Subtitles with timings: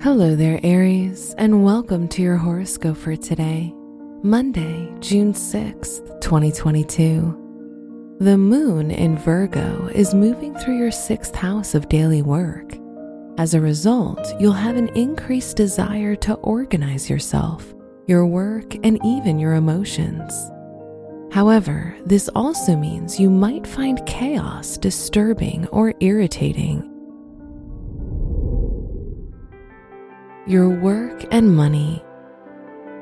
[0.00, 3.74] Hello there, Aries, and welcome to your horoscope for today,
[4.22, 8.16] Monday, June 6th, 2022.
[8.20, 12.78] The moon in Virgo is moving through your sixth house of daily work.
[13.38, 17.74] As a result, you'll have an increased desire to organize yourself,
[18.06, 20.32] your work, and even your emotions.
[21.32, 26.97] However, this also means you might find chaos disturbing or irritating
[30.48, 32.02] your work and money.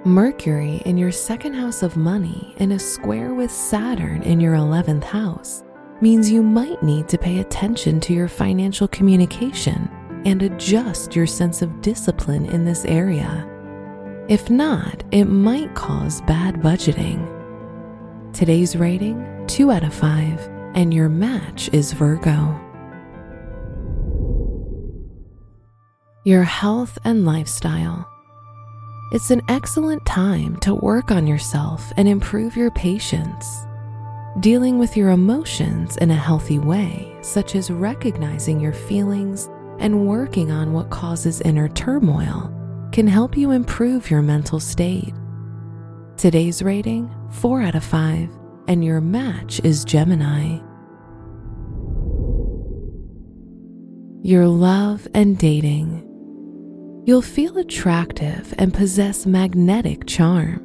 [0.04, 5.04] Mercury in your second house of money in a square with Saturn in your 11th
[5.04, 5.62] house
[6.00, 9.88] means you might need to pay attention to your financial communication
[10.24, 13.48] and adjust your sense of discipline in this area.
[14.28, 17.32] If not, it might cause bad budgeting.
[18.32, 22.60] Today's rating 2 out of 5, and your match is Virgo.
[26.26, 28.04] Your health and lifestyle.
[29.12, 33.46] It's an excellent time to work on yourself and improve your patience.
[34.40, 40.50] Dealing with your emotions in a healthy way, such as recognizing your feelings and working
[40.50, 42.52] on what causes inner turmoil,
[42.90, 45.14] can help you improve your mental state.
[46.16, 48.28] Today's rating 4 out of 5,
[48.66, 50.58] and your match is Gemini.
[54.22, 56.02] Your love and dating.
[57.06, 60.60] You'll feel attractive and possess magnetic charm.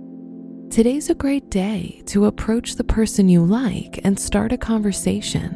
[0.71, 5.55] Today's a great day to approach the person you like and start a conversation.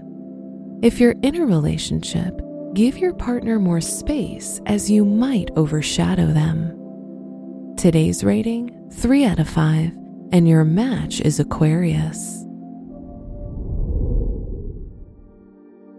[0.83, 2.39] If you're in a relationship,
[2.75, 6.78] give your partner more space as you might overshadow them.
[7.78, 9.91] Today's rating 3 out of 5,
[10.33, 12.44] and your match is Aquarius.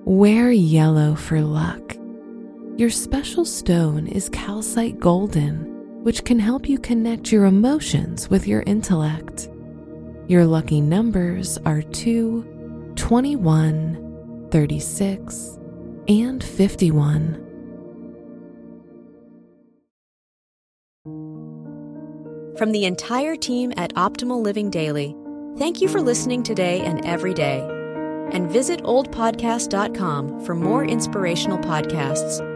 [0.05, 1.97] Wear yellow for luck.
[2.77, 8.63] Your special stone is calcite golden, which can help you connect your emotions with your
[8.67, 9.49] intellect.
[10.29, 15.59] Your lucky numbers are 2, 21, 36,
[16.07, 17.43] and 51.
[22.59, 25.17] From the entire team at Optimal Living Daily,
[25.57, 27.67] thank you for listening today and every day.
[28.33, 32.56] And visit oldpodcast.com for more inspirational podcasts.